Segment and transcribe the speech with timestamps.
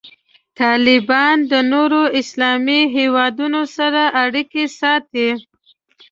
[0.59, 5.29] طالبان د نورو اسلامي هیوادونو سره اړیکې ساتي.